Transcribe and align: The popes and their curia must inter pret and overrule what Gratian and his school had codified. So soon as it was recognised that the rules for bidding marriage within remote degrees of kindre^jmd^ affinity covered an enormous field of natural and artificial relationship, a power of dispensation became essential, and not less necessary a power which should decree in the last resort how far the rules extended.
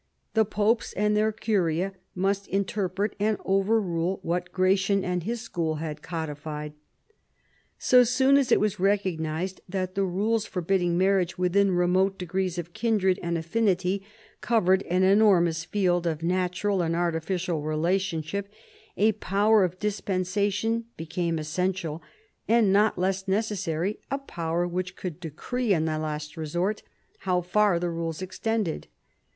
The 0.33 0.45
popes 0.45 0.93
and 0.93 1.15
their 1.15 1.31
curia 1.31 1.93
must 2.15 2.47
inter 2.47 2.89
pret 2.89 3.13
and 3.19 3.37
overrule 3.45 4.17
what 4.23 4.51
Gratian 4.51 5.05
and 5.05 5.21
his 5.21 5.41
school 5.41 5.75
had 5.75 6.01
codified. 6.01 6.73
So 7.77 8.03
soon 8.03 8.35
as 8.35 8.51
it 8.51 8.59
was 8.59 8.79
recognised 8.79 9.61
that 9.69 9.93
the 9.93 10.03
rules 10.03 10.47
for 10.47 10.59
bidding 10.59 10.97
marriage 10.97 11.37
within 11.37 11.69
remote 11.69 12.17
degrees 12.17 12.57
of 12.57 12.73
kindre^jmd^ 12.73 13.37
affinity 13.37 14.03
covered 14.41 14.81
an 14.89 15.03
enormous 15.03 15.65
field 15.65 16.07
of 16.07 16.23
natural 16.23 16.81
and 16.81 16.95
artificial 16.95 17.61
relationship, 17.61 18.51
a 18.97 19.11
power 19.11 19.63
of 19.63 19.77
dispensation 19.77 20.85
became 20.97 21.37
essential, 21.37 22.01
and 22.47 22.73
not 22.73 22.97
less 22.97 23.27
necessary 23.27 23.99
a 24.09 24.17
power 24.17 24.67
which 24.67 24.95
should 24.99 25.19
decree 25.19 25.75
in 25.75 25.85
the 25.85 25.99
last 25.99 26.37
resort 26.37 26.81
how 27.19 27.39
far 27.39 27.77
the 27.79 27.91
rules 27.91 28.23
extended. 28.23 28.87